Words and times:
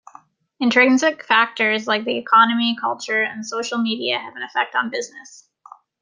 Extrinsic 0.59 1.23
factors 1.23 1.85
like 1.85 2.05
the 2.05 2.17
economy, 2.17 2.75
culture 2.81 3.21
and 3.21 3.45
social 3.45 3.77
media 3.77 4.17
have 4.17 4.35
an 4.35 4.41
effect 4.41 4.73
on 4.73 4.89
business. 4.89 5.47